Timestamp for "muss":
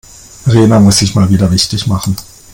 0.79-0.97